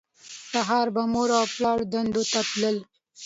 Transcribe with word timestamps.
سهار 0.51 0.87
به 0.95 1.03
مور 1.13 1.29
او 1.39 1.45
پلار 1.53 1.79
دندو 1.93 2.23
ته 2.31 2.39
تلل 2.49 2.77